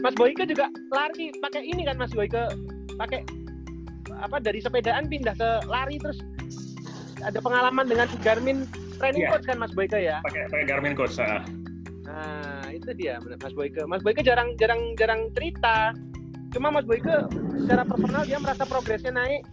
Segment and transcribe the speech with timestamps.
[0.00, 2.48] Mas Boyke juga lari pakai ini kan Mas Boyke
[2.96, 3.20] pakai
[4.10, 6.20] apa dari sepedaan pindah ke lari terus
[7.20, 8.64] ada pengalaman dengan Garmin
[8.96, 9.30] training Iya.
[9.30, 10.20] coach kan Mas Boyke ya.
[10.22, 11.44] pakai pakai Garmin coach ah.
[12.04, 13.86] Nah, itu dia Mas Boyke.
[13.86, 15.94] Mas Boyke jarang jarang jarang cerita.
[16.50, 17.06] Cuma Mas Boyke
[17.56, 19.46] secara personal dia merasa progresnya naik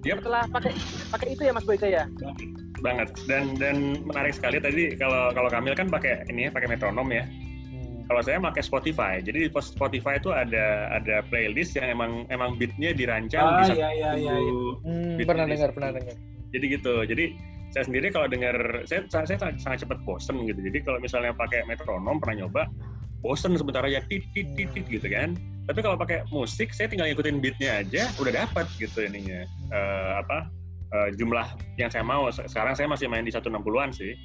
[0.00, 0.24] Yep.
[0.24, 0.72] setelah pakai
[1.12, 2.08] pakai itu ya Mas Boyke ya.
[2.80, 7.04] banget dan dan menarik sekali tadi kalau kalau Kamil kan pakai ini ya pakai metronom
[7.12, 7.28] ya
[8.10, 9.12] kalau saya pakai Spotify.
[9.22, 13.88] Jadi di Spotify itu ada ada playlist yang emang emang beatnya dirancang Ah, bisa iya,
[13.94, 14.52] iya, iya, iya.
[14.82, 16.18] Hmm, pernah dengar, pernah dengar.
[16.50, 16.94] jadi gitu.
[17.06, 17.24] Jadi
[17.70, 20.58] saya sendiri kalau dengar saya saya sangat, sangat cepat bosen gitu.
[20.58, 22.66] Jadi kalau misalnya pakai metronom pernah nyoba
[23.22, 25.38] bosen sebentar aja tit tit tit tit gitu kan.
[25.70, 29.46] Tapi kalau pakai musik saya tinggal ngikutin beatnya aja udah dapat gitu ininya.
[29.70, 30.50] Eh, apa
[30.98, 31.46] eh, jumlah
[31.78, 32.26] yang saya mau.
[32.34, 34.18] Se- sekarang saya masih main di 160-an sih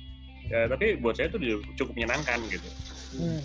[0.46, 1.38] Ya, tapi buat saya itu
[1.80, 2.70] cukup menyenangkan gitu
[3.16, 3.40] Hmm.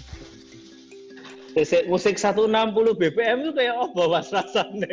[1.50, 2.46] Musik, musik 160
[2.94, 4.86] BPM itu kayak apa mas rasanya?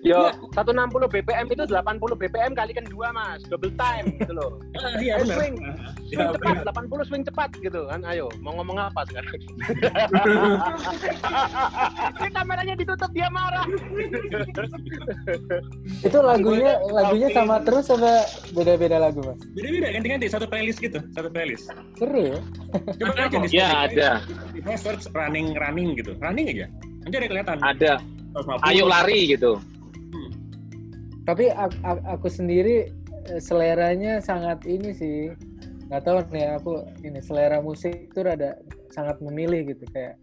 [0.00, 0.70] Yo, 160
[1.10, 4.62] BPM itu 80 BPM kalikan dua Mas, double time gitu loh.
[4.78, 5.54] ah, iya Eh, benar swing,
[6.06, 7.98] swing Ya, cepat, 80 swing cepat gitu kan.
[8.04, 9.34] Ayo, mau ngomong apa sekarang?
[12.16, 13.66] Ini kameranya ditutup dia marah.
[16.06, 19.38] Itu lagunya lagunya sama terus apa beda-beda lagu, Mas?
[19.52, 22.38] beda-beda ganti-ganti satu playlist gitu satu playlist Seru ya?
[23.00, 24.10] coba aja di Ya, ada.
[24.52, 26.66] Spotify search running running gitu running aja
[27.06, 27.92] nanti ada kelihatan Ada.
[28.36, 28.68] 150.
[28.68, 29.56] Ayo lari gitu.
[30.12, 30.30] Hmm.
[31.24, 32.92] Tapi aku, aku sendiri
[33.32, 35.32] eh, seleranya sangat ini sih.
[35.88, 36.72] Nggak tahu nih aku
[37.06, 38.58] ini selera musik itu rada
[38.90, 40.18] sangat memilih gitu kayak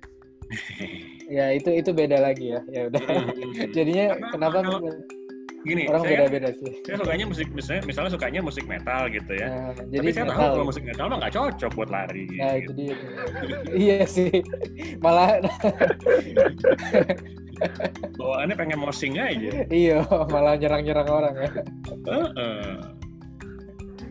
[1.40, 3.02] ya itu itu beda lagi ya ya udah
[3.76, 5.02] jadinya Karena kenapa kalau-
[5.64, 9.48] Gini, orang saya, beda-beda sih saya sukanya musik misalnya, misalnya sukanya musik metal gitu ya.
[9.48, 10.52] nah, Tapi jadi saya tahu metal.
[10.52, 12.26] kalau musik metal mah nggak cocok buat lari.
[12.36, 12.72] Nah, itu gitu.
[12.76, 12.96] dia.
[13.72, 14.44] iya sih.
[15.00, 15.40] Malah
[18.20, 19.64] Bawaannya pengen mosing aja.
[19.72, 21.50] iya, malah nyerang-nyerang orang ya.
[22.12, 22.76] Heeh.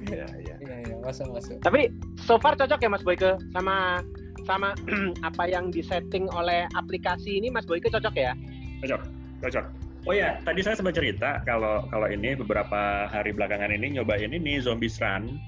[0.08, 0.54] Iya, iya.
[0.62, 1.60] Iya, iya, masuk masuk.
[1.60, 4.00] Tapi so far cocok ya Mas Boyke sama
[4.48, 4.72] sama
[5.28, 8.32] apa yang disetting oleh aplikasi ini Mas Boyke cocok ya?
[8.80, 9.00] Cocok,
[9.44, 9.81] cocok.
[10.02, 14.58] Oh ya, tadi saya sempat cerita kalau kalau ini beberapa hari belakangan ini nyobain ini
[14.58, 15.38] Zombies Run.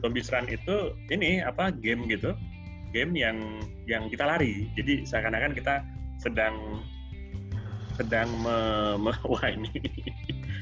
[0.00, 2.32] Zombies Run itu ini apa game gitu,
[2.96, 4.72] game yang yang kita lari.
[4.80, 5.84] Jadi seakan-akan kita
[6.24, 6.80] sedang
[8.00, 8.56] sedang me,
[8.96, 9.68] me- wah ini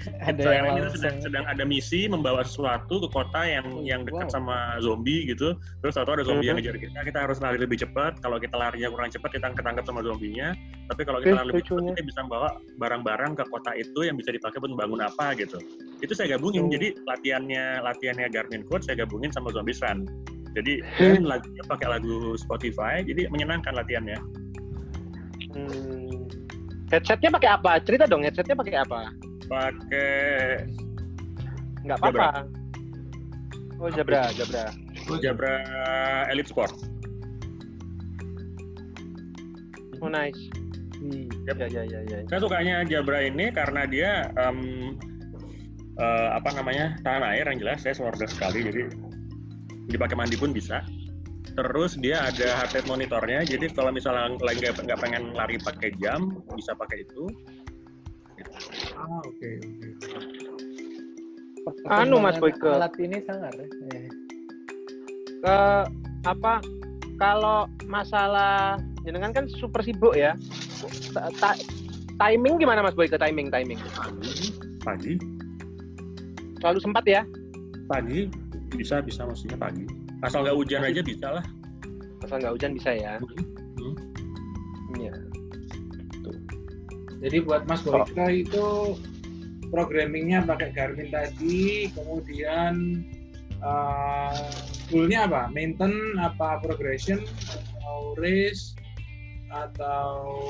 [0.29, 4.07] Ada yang Seakan-akan kita sedang, sedang ada misi membawa sesuatu ke kota yang Oh, yang
[4.07, 4.35] dekat wow.
[4.35, 5.59] sama zombie gitu.
[5.83, 8.23] Terus atau ada zombie yang ngejar kita, kita harus lari lebih cepat.
[8.23, 10.55] Kalau kita larinya kurang cepat, kita ketangkep sama zombinya.
[10.87, 14.31] Tapi kalau kita lari lebih cepat, kita bisa bawa barang-barang ke kota itu yang bisa
[14.31, 15.59] dipakai buat membangun apa gitu.
[15.99, 16.69] Itu saya gabungin.
[16.69, 16.73] Oh.
[16.73, 20.07] Jadi latihannya latihannya Garmin Code saya gabungin sama Zombie Run.
[20.57, 24.17] Jadi dan lagunya pakai lagu Spotify, jadi menyenangkan latihannya.
[25.53, 26.25] Hmm.
[26.89, 27.83] Headsetnya pakai apa?
[27.83, 29.11] Cerita dong headsetnya pakai apa?
[29.47, 30.67] Pakai
[31.87, 32.29] Nggak apa-apa.
[33.79, 34.67] Oh Zebra, Zebra.
[35.23, 35.55] Jabra
[36.33, 36.75] Elite Sport.
[40.03, 40.39] Oh nice.
[40.99, 41.57] Wih, Yep.
[41.63, 42.19] Ya ya ya ya.
[42.27, 44.59] Saya sukanya Jabra ini karena dia em,
[46.01, 48.91] eh, apa namanya tahan air yang jelas saya order sekali jadi
[49.93, 50.83] dipakai mandi pun bisa.
[51.57, 56.75] Terus dia ada heart rate monitornya jadi kalau misalnya nggak pengen lari pakai jam bisa
[56.75, 57.31] pakai itu.
[59.07, 59.89] Ah, oke, oke.
[61.87, 62.67] Anu, Mas Boyke.
[62.67, 63.67] Alat ini sangat ya.
[63.95, 64.07] Eh,
[65.43, 65.57] Ke
[66.27, 66.59] apa?
[67.17, 70.35] Kalau masalah jenengan kan super sibuk ya.
[71.15, 71.61] Ta- ta-
[72.19, 73.79] timing gimana Mas Boy ke timing timing?
[73.95, 74.35] Pagi,
[74.83, 75.13] pagi,
[76.59, 77.23] Selalu sempat ya?
[77.87, 78.27] pagi
[78.75, 79.87] bisa bisa maksudnya pagi.
[80.27, 81.45] Asal nggak hujan aja bisa lah.
[82.27, 83.15] Asal nggak hujan bisa ya.
[87.23, 88.97] Jadi buat Mas Boyka itu
[89.73, 93.03] programmingnya pakai Garmin tadi, kemudian
[93.65, 94.53] uh,
[94.93, 95.43] goalnya apa?
[95.51, 98.77] Maintain apa progression atau race
[99.51, 100.43] atau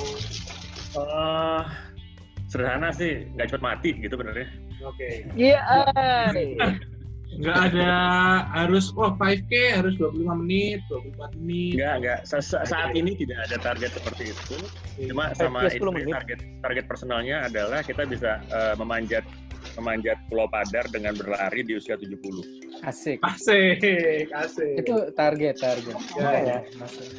[0.96, 1.62] Eh,
[2.48, 4.48] sederhana sih nggak cepet mati gitu benernya.
[4.80, 5.60] oke Iya.
[7.36, 7.92] nggak ada
[8.56, 12.18] harus wah 5K harus 25 menit 24 menit Enggak, enggak.
[12.24, 14.56] Sa- sa- saat ini tidak ada target seperti itu.
[15.12, 19.24] Cuma sama 10 itu target target personalnya adalah kita bisa eh, memanjat
[19.74, 22.16] memanjat Pulau Padar dengan berlari di usia 70.
[22.80, 23.18] Asik.
[23.20, 23.82] asik
[24.30, 25.96] asik Itu target target.
[26.16, 26.58] Ya, ya.
[26.78, 27.04] Masuk.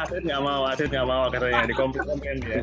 [0.00, 2.62] Aset nggak mau, Aset nggak mau katanya di komplain dia.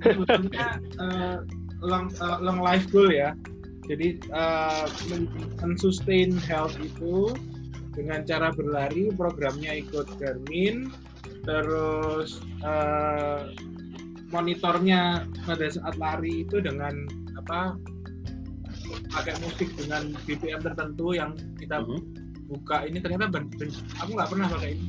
[0.00, 0.66] sebetulnya
[0.98, 1.36] eh,
[1.80, 3.34] long eh, long life goal ya
[3.86, 7.32] jadi eh, men- men-sustain health itu
[7.94, 10.90] dengan cara berlari programnya ikut Garmin
[11.42, 13.40] terus eh,
[14.28, 17.74] monitornya pada saat lari itu dengan apa
[19.08, 21.98] pakai musik dengan BPM tertentu yang kita Mhm.
[22.46, 24.86] buka ini ternyata ben- ben- aku nggak pernah pakai ini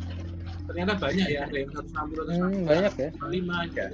[0.63, 3.09] ternyata banyak ya ada yang 160 atau Hmm, banyak ya.
[3.15, 3.85] 165 aja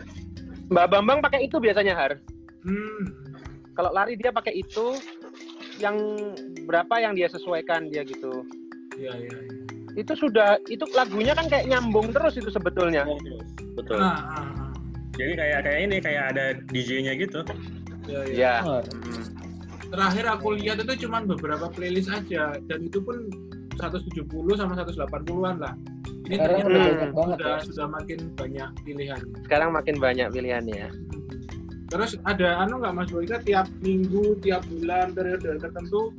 [0.66, 2.18] Mbak Bambang pakai itu biasanya Har.
[2.66, 3.02] Hmm.
[3.72, 4.96] Kalau lari dia pakai itu
[5.78, 5.96] yang
[6.64, 8.44] berapa yang dia sesuaikan dia gitu.
[8.96, 9.40] ya ya, ya.
[9.94, 13.04] Itu sudah itu lagunya kan kayak nyambung terus itu sebetulnya.
[13.76, 14.00] Betul.
[14.00, 14.72] Ah, ah, ah.
[15.16, 17.40] Jadi kayak kayak ini kayak ada DJ-nya gitu.
[18.08, 18.32] Ya, ya.
[18.32, 18.54] Iya.
[18.64, 19.24] Oh, Mm.
[19.86, 23.28] terakhir aku lihat itu cuma beberapa playlist aja dan itu pun
[23.76, 24.24] 170
[24.56, 25.76] sama 180-an lah.
[26.26, 26.88] Ini Sekarang ternyata udah Hmm.
[26.88, 27.66] banyak banget sudah ya.
[27.68, 29.22] sudah makin banyak pilihan.
[29.44, 30.88] Sekarang makin banyak pilihannya.
[31.86, 36.12] Terus ada anu nggak Mas Boyka tiap minggu, tiap bulan periode tertentu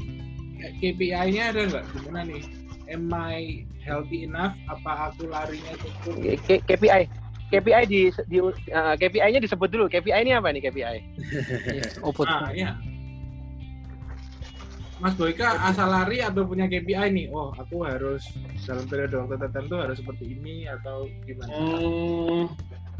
[0.82, 1.84] KPI-nya ada nggak?
[1.92, 2.42] Gimana nih?
[2.86, 4.54] Am I healthy enough?
[4.70, 6.14] Apa aku larinya cukup?
[6.46, 7.02] K- KPI
[7.46, 9.86] KPI di, di uh, KPI-nya disebut dulu.
[9.86, 10.96] KPI ini apa nih KPI?
[12.06, 12.26] Output.
[12.26, 12.74] Ah, iya.
[14.96, 17.26] Mas Boyka asal lari atau punya KPI nih?
[17.30, 18.26] Oh, aku harus
[18.64, 21.52] dalam periode waktu tertentu harus seperti ini atau gimana?
[21.52, 22.44] Hmm,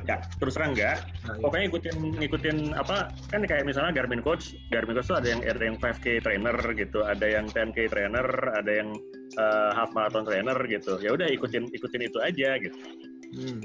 [0.07, 1.03] ya terus terang enggak.
[1.27, 1.43] Nah, iya.
[1.43, 2.97] Pokoknya ikutin ngikutin apa
[3.29, 6.99] kan kayak misalnya Garmin Coach, Garmin Coach tuh ada yang ada yang 5K trainer gitu,
[7.03, 8.95] ada yang 10K trainer, ada yang
[9.35, 11.03] eh, half marathon trainer gitu.
[11.03, 12.79] Ya udah ikutin ikutin itu aja gitu.
[13.35, 13.59] Hmm.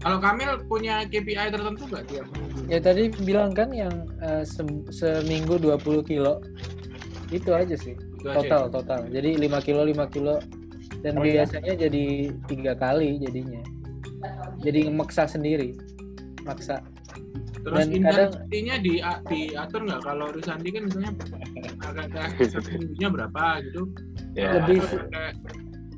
[0.00, 2.26] Kalau Kamil punya KPI tertentu nggak tiap?
[2.72, 3.92] Ya tadi bilang kan yang
[4.24, 6.40] eh, sem- seminggu 20 kilo.
[7.28, 7.94] Itu aja sih.
[7.94, 8.72] Itu Total, ya?
[8.72, 9.00] total.
[9.12, 10.40] Jadi 5 kilo, 5 kilo.
[11.00, 11.44] Dan Oh, iya?
[11.44, 12.04] biasanya jadi
[12.48, 13.60] tiga kali jadinya.
[14.60, 15.76] Jadi ngemaksa sendiri.
[16.44, 16.80] Maksa.
[17.60, 18.94] Terus Dan kadang- intensitasnya di
[19.28, 20.00] diatur nggak?
[20.00, 21.10] Kalau Risandi kan misalnya
[21.84, 23.82] agak satu minggunya berapa gitu?
[24.32, 25.36] Lebih sih- kayak-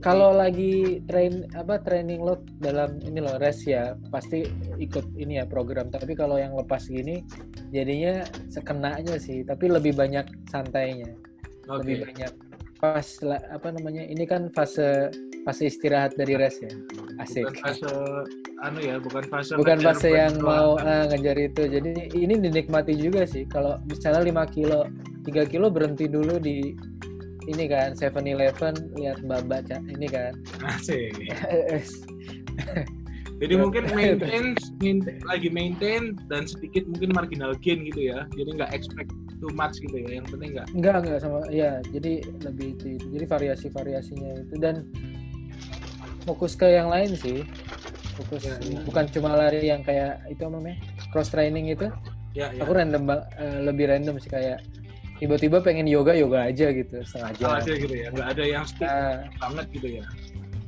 [0.02, 4.42] Kalau lagi train apa training load dalam ini loh rest ya pasti
[4.82, 5.94] ikut ini ya program.
[5.94, 7.22] Tapi kalau yang lepas gini
[7.70, 9.46] jadinya sekenanya sih.
[9.46, 11.14] Tapi lebih banyak santainya.
[11.70, 11.86] Oke.
[11.86, 12.32] lebih banyak
[12.82, 13.06] pas
[13.54, 16.72] apa namanya ini kan fase fase istirahat dari rest ya
[17.20, 17.88] asik Bukan fase
[18.62, 22.94] anu ya, bukan fase bukan ngejar fase yang mau ah, ngejar itu jadi ini dinikmati
[22.94, 24.86] juga sih kalau misalnya 5 kilo
[25.26, 26.74] 3 kilo berhenti dulu di
[27.50, 31.10] ini kan 7-Eleven lihat mbak baca ini kan Asik.
[33.42, 38.22] Jadi mungkin maintain, maintain- lagi maintain dan sedikit mungkin marginal gain gitu ya.
[38.38, 39.10] Jadi nggak expect
[39.42, 40.22] too much gitu ya.
[40.22, 43.06] Yang penting nggak enggak enggak sama ya jadi lebih itu, itu.
[43.18, 44.86] jadi variasi variasinya itu dan
[46.22, 47.42] fokus ke yang lain sih
[48.14, 48.80] fokus Ya, ya.
[48.84, 50.76] bukan cuma lari yang kayak itu apa namanya
[51.10, 51.88] cross training itu
[52.32, 52.60] ya ya.
[52.64, 54.60] aku random eh, lebih random sih kayak
[55.16, 58.06] tiba-tiba pengen yoga yoga aja gitu setengah jam Salah aja gitu ya.
[58.10, 60.04] Nggak ada yang stick ah banget gitu ya.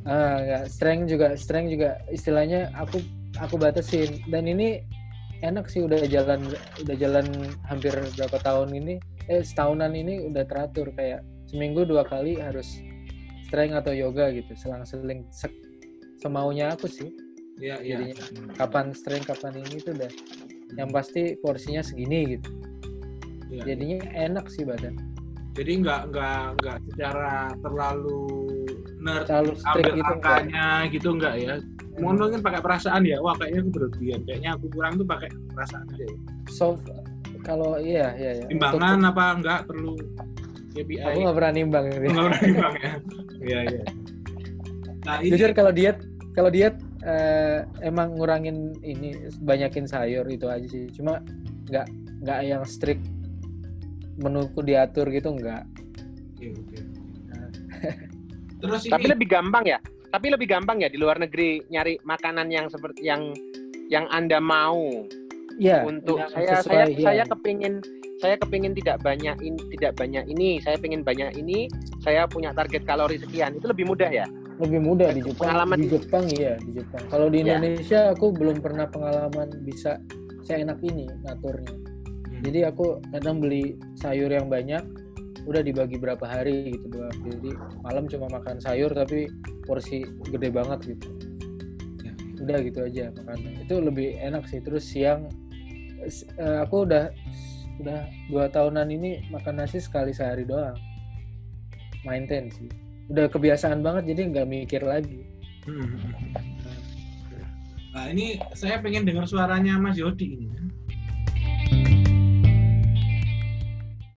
[0.04, 0.62] ah, nggak.
[0.70, 3.02] strength juga strength juga istilahnya aku
[3.42, 4.86] aku batasin dan ini
[5.42, 6.40] enak sih udah jalan
[6.80, 7.26] udah jalan
[7.66, 8.94] hampir berapa tahun ini
[9.26, 12.78] eh setahunan ini udah teratur kayak seminggu dua kali harus
[13.54, 15.54] strength atau yoga gitu selang-seling se-
[16.18, 17.06] semaunya aku sih
[17.54, 18.02] Iya iya.
[18.02, 18.14] Jadinya
[18.58, 20.10] kapan strength kapan ini tuh udah
[20.74, 22.50] yang pasti porsinya segini gitu
[23.46, 23.62] Iya.
[23.70, 24.98] jadinya enak sih badan
[25.54, 28.26] Jadi nggak nggak nggak secara terlalu
[28.98, 30.10] nerd terlalu ambil gitu enggak.
[30.10, 31.54] angkanya gitu nggak ya.
[31.94, 33.22] Mungkin pakai perasaan ya.
[33.22, 34.20] Wah kayaknya aku berlebihan.
[34.26, 36.16] Kayaknya aku kurang tuh pakai perasaan aja ya.
[36.50, 36.74] so
[37.46, 39.94] kalau iya iya iya Timbangan apa enggak perlu
[40.74, 41.00] KPI.
[41.06, 42.06] aku nggak pernah nimbang gitu.
[42.10, 42.92] Nggak pernah timbang ya.
[43.44, 43.82] Iya iya.
[45.04, 45.98] Nah ini jujur kalau diet
[46.34, 46.76] kalau diet
[47.06, 51.22] eh, emang ngurangin ini banyakin sayur itu aja sih cuma
[51.70, 51.86] nggak
[52.24, 53.04] nggak yang strict
[54.18, 55.62] menuku diatur gitu nggak
[56.34, 56.78] Oke, oke.
[58.60, 59.78] Terus ini Tapi lebih gampang ya.
[60.12, 63.34] Tapi lebih gampang ya di luar negeri nyari makanan yang seperti yang
[63.90, 65.04] yang anda mau
[65.58, 67.04] Iya untuk yang saya sesuai, saya iya.
[67.04, 67.74] saya kepingin
[68.24, 71.68] saya kepingin tidak banyak ini tidak banyak ini saya pengen banyak ini
[72.00, 73.60] saya punya target kalori sekian.
[73.60, 74.24] Itu lebih mudah ya?
[74.64, 75.52] Lebih mudah di Jepang.
[75.52, 77.04] Pengalaman di Jepang iya di Jepang.
[77.12, 77.60] Kalau di Ya.
[77.60, 80.00] Indonesia aku belum pernah pengalaman bisa
[80.40, 81.68] saya enak ini ngaturnya.
[81.68, 82.40] Hmm.
[82.40, 84.80] jadi aku kadang beli sayur yang banyak
[85.44, 87.12] udah dibagi berapa hari gitu doang.
[87.28, 87.52] Jadi
[87.84, 89.28] malam cuma makan sayur tapi
[89.68, 91.08] porsi gede banget gitu.
[92.00, 92.12] Ya.
[92.40, 93.68] udah gitu aja makannya.
[93.68, 94.64] Itu lebih enak sih.
[94.64, 95.28] Terus siang
[96.00, 97.12] eh, aku udah
[97.82, 100.78] udah dua tahunan ini makan nasi sekali sehari doang
[102.06, 102.70] maintain sih
[103.10, 105.24] udah kebiasaan banget jadi nggak mikir lagi
[105.64, 105.96] Hmm.
[107.96, 110.48] Nah ini saya pengen dengar suaranya Mas Yodi ini.